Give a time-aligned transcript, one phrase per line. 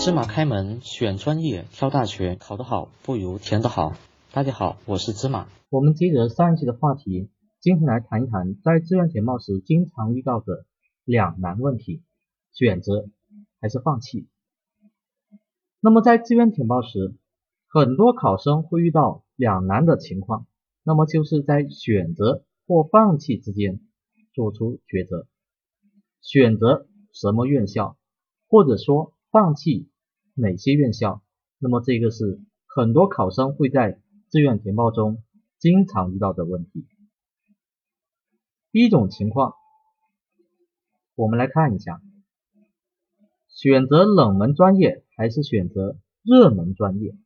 [0.00, 3.94] 芝麻开门，选专业，挑大学，考得好不如填得好。
[4.32, 5.48] 大家好，我是芝麻。
[5.70, 7.28] 我们接着上一期的话题，
[7.60, 10.64] 今天来谈一谈在志愿填报时经常遇到的
[11.04, 12.04] 两难问题：
[12.52, 13.08] 选择
[13.60, 14.28] 还是放弃。
[15.80, 17.16] 那么在志愿填报时，
[17.66, 20.46] 很多考生会遇到两难的情况，
[20.84, 23.80] 那么就是在选择或放弃之间
[24.32, 25.26] 做出抉择。
[26.22, 27.98] 选择什么院校，
[28.46, 29.90] 或者说放弃
[30.34, 31.22] 哪些院校，
[31.58, 35.22] 那么这个是很多考生会在志愿填报中
[35.58, 36.86] 经常遇到的问题。
[38.70, 39.54] 第一种情况，
[41.14, 42.00] 我们来看一下，
[43.48, 47.16] 选择冷门专业还是选择热门专业？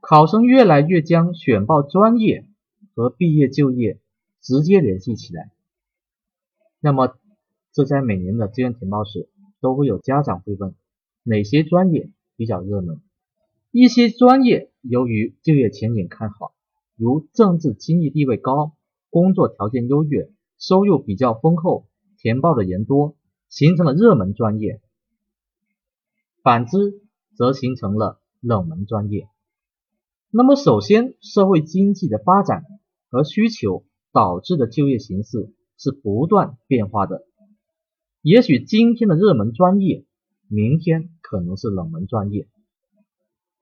[0.00, 2.46] 考生越来越将选报专业
[2.94, 4.00] 和毕业就业
[4.40, 5.52] 直接联系起来。
[6.80, 7.16] 那么，
[7.72, 9.28] 这在每年的志愿填报时，
[9.60, 10.74] 都会有家长会问
[11.22, 13.00] 哪些专业比较热门？
[13.70, 16.52] 一些专业由于就业前景看好，
[16.96, 18.72] 如政治经济地位高、
[19.10, 21.86] 工作条件优越、收入比较丰厚、
[22.18, 23.16] 填报的人多，
[23.48, 24.80] 形成了热门专业；
[26.42, 27.02] 反之，
[27.36, 29.28] 则形成了冷门专业。
[30.30, 32.64] 那么，首先，社会经济的发展
[33.10, 35.54] 和需求导致的就业形势。
[35.82, 37.24] 是不断变化的，
[38.22, 40.04] 也许今天的热门专业，
[40.46, 42.48] 明天可能是冷门专业。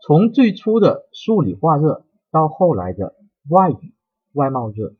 [0.00, 3.14] 从最初的数理化热，到后来的
[3.48, 3.94] 外语、
[4.32, 4.94] 外贸热，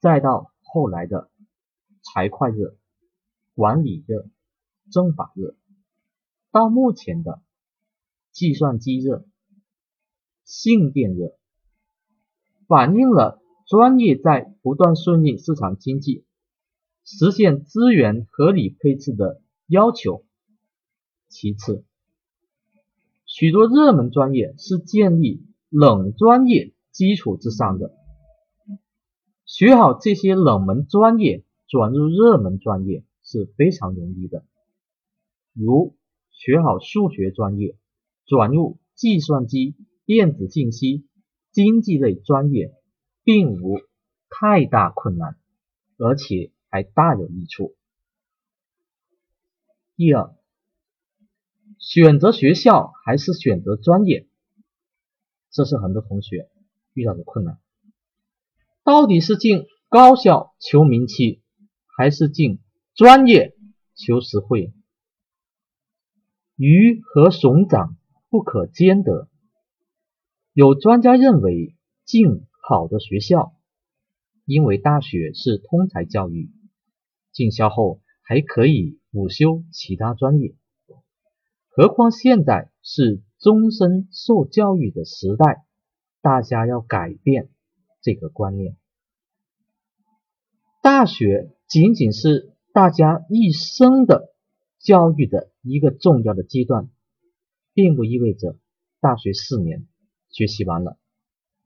[0.00, 1.30] 再到后来的
[2.02, 2.76] 财会热、
[3.54, 4.26] 管理热、
[4.90, 5.56] 政法热，
[6.50, 7.40] 到目前的
[8.32, 9.24] 计算机热、
[10.44, 11.36] 性电热，
[12.66, 13.40] 反映了。
[13.66, 16.24] 专业在不断顺应市场经济、
[17.10, 20.26] 实现资源合理配置的要求。
[21.28, 21.84] 其次，
[23.24, 27.94] 许多热门专业是建立冷专业基础之上的，
[29.46, 34.44] 学好这些冷门专业，转入热门专业是非常容易的。
[35.54, 35.96] 如
[36.30, 37.76] 学好数学专业，
[38.26, 39.74] 转入计算机、
[40.04, 41.06] 电子信息、
[41.52, 42.74] 经济类专业。
[43.24, 43.78] 并无
[44.30, 45.36] 太大困难，
[45.98, 47.76] 而且还大有益处。
[49.96, 50.34] 第二，
[51.78, 54.26] 选择学校还是选择专业，
[55.50, 56.48] 这是很多同学
[56.92, 57.58] 遇到的困难。
[58.82, 61.42] 到底是进高校求名气，
[61.96, 62.60] 还是进
[62.94, 63.56] 专业
[63.94, 64.72] 求实惠？
[66.56, 67.96] 鱼和熊掌
[68.28, 69.28] 不可兼得。
[70.52, 71.74] 有专家认为
[72.04, 72.44] 进。
[72.70, 73.54] 好的学校，
[74.44, 76.50] 因为大学是通才教育，
[77.38, 80.56] 进校后还可以辅修其他专业。
[81.68, 85.62] 何况现在是终身受教育的时代，
[86.20, 87.48] 大家要改变
[88.02, 88.76] 这个观念。
[90.82, 94.34] 大学仅仅是大家一生的
[94.80, 96.88] 教育的一个重要的阶段，
[97.72, 98.58] 并不意味着
[98.98, 99.86] 大学四年
[100.28, 100.98] 学习完了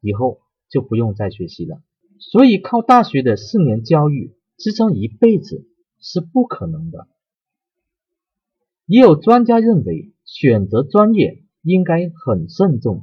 [0.03, 0.43] 以后。
[0.72, 1.83] 就不用再学习了，
[2.19, 5.67] 所以靠大学的四年教育支撑一辈子
[5.99, 7.09] 是不可能的。
[8.87, 13.03] 也有专家认为，选择专业应该很慎重。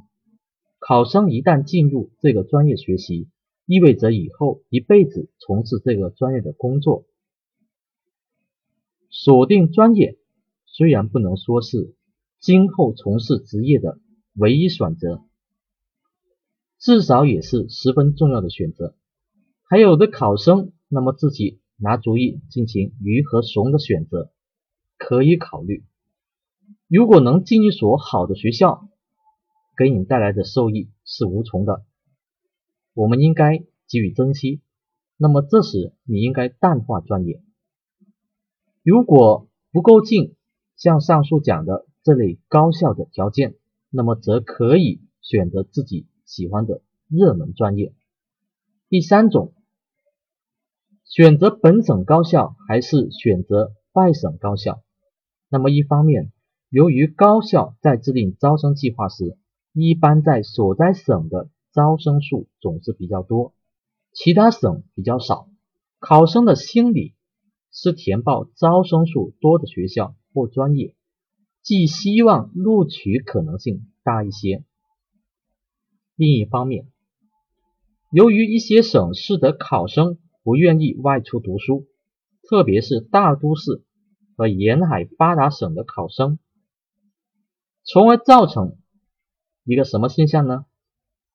[0.79, 3.27] 考生一旦进入这个专业学习，
[3.65, 7.03] 意味着以后一辈子从事这个专业的工作。
[9.09, 10.17] 锁定专业
[10.65, 11.93] 虽然不能说是
[12.39, 13.99] 今后从事职业的
[14.33, 15.25] 唯一选择。
[16.77, 18.95] 至少也是十分重要的选择。
[19.63, 24.31] 还有的考生，那么自己拿主意进行鱼和熊的选择，
[24.97, 25.85] 可以考虑。
[26.87, 28.89] 如果能进一所好的学校，
[29.77, 31.85] 给你带来的受益是无穷的，
[32.93, 34.61] 我们应该给予珍惜。
[35.15, 37.41] 那么这时你应该淡化专业。
[38.83, 40.35] 如果不够近，
[40.75, 43.55] 像上述讲的这类高校的条件，
[43.89, 46.07] 那么则可以选择自己。
[46.29, 47.91] 喜欢的热门专业。
[48.87, 49.51] 第三种，
[51.09, 54.83] 选择本省高校还是选择外省高校？
[55.49, 56.31] 那么一方面，
[56.69, 59.35] 由于高校在制定招生计划时，
[59.73, 63.55] 一般在所在省的招生数总是比较多，
[64.13, 65.49] 其他省比较少，
[65.97, 67.15] 考生的心理
[67.71, 70.93] 是填报招生数多的学校或专业，
[71.63, 74.63] 既希望录取可能性大一些。
[76.15, 76.85] 另一方面，
[78.11, 80.19] 由于一些省市的考生
[80.49, 81.85] 不愿意外出读书，
[82.41, 83.83] 特别是大都市
[84.35, 86.39] 和沿海发达省的考生，
[87.83, 88.75] 从而造成
[89.63, 90.65] 一个什么现象呢？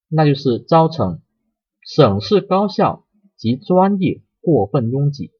[0.09, 1.23] 那就是造成
[1.81, 3.07] 省市高校
[3.37, 5.31] 及专业过分拥挤，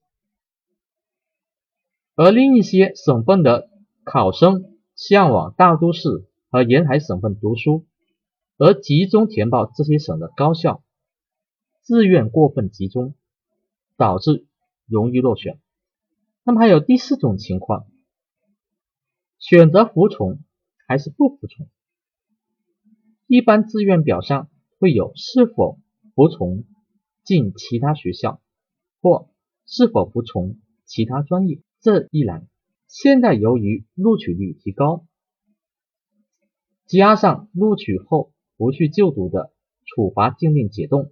[2.15, 3.69] 而另一些省份的
[4.05, 7.85] 考生向往大都市和沿海省份读书，
[8.57, 10.81] 而集中填报这些省的高校，
[11.83, 13.15] 志愿过分集中，
[13.97, 14.45] 导致
[14.85, 15.59] 容易落选。
[16.43, 17.87] 那么还有第四种情况，
[19.39, 20.39] 选择服从
[20.87, 21.67] 还是不服从？
[23.27, 25.79] 一般志愿表上会有是否
[26.13, 26.65] 服从
[27.23, 28.39] 进其他学校，
[29.01, 29.29] 或
[29.65, 32.47] 是否服从其他专业这一栏。
[32.87, 35.07] 现在由于录取率提高，
[36.85, 39.51] 加上录取后不去就读的
[39.85, 41.11] 处罚禁令解冻，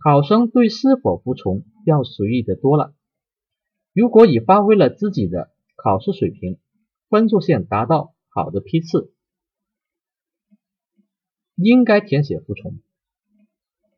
[0.00, 2.94] 考生对是否服从要随意的多了。
[3.92, 6.58] 如果已发挥了自己的考试水平，
[7.08, 9.12] 分数线达到好的批次，
[11.56, 12.78] 应该填写服从，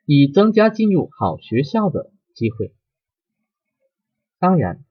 [0.07, 2.73] 以增加进入好学校的机会。
[4.39, 4.83] 当然，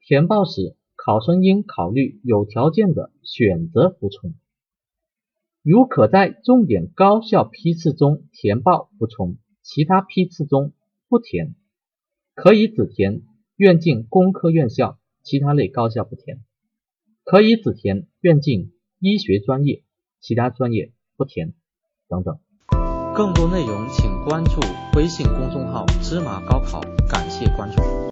[0.00, 4.34] 填报时考生应考虑有条件的选择服从，
[5.62, 10.72] 如可在重点高校批次中填报服从，其他批次中
[11.08, 11.54] 不填，
[12.34, 13.22] 可以只填。
[13.56, 16.42] 愿进工科院校，其他类高校不填，
[17.22, 19.84] 可以只填愿进医学专业，
[20.20, 21.54] 其他专业不填，
[22.08, 22.40] 等等。
[23.14, 24.58] 更多内容请关注
[24.96, 27.92] 微信公众号“芝麻高考”，感谢关注。